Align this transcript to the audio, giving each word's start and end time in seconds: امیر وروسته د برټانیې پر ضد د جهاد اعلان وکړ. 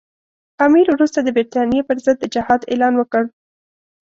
امیر 0.65 0.87
وروسته 0.91 1.19
د 1.21 1.29
برټانیې 1.37 1.81
پر 1.87 1.97
ضد 2.05 2.17
د 2.21 2.25
جهاد 2.33 2.61
اعلان 2.71 2.93
وکړ. 2.97 3.23